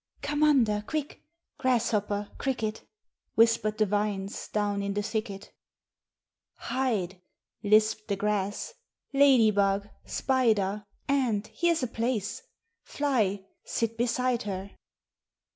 [0.23, 1.21] "Come under quick,
[1.59, 2.87] Grasshopper, cricket!"
[3.35, 5.51] Whispered the vines Down in the thicket.
[6.55, 7.21] "Hide,"
[7.61, 8.73] lisped the grass,
[9.13, 12.41] "Lady bug, spider; Ant, here's a place;
[12.81, 14.71] Fly, sit beside her."